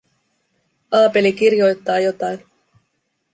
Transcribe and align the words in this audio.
Aapeli 0.91 1.31
kirjoittaa 1.33 1.99
jotain. 1.99 2.45